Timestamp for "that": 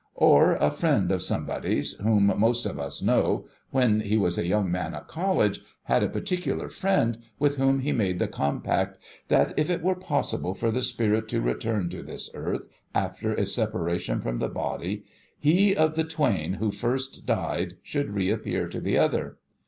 9.27-9.53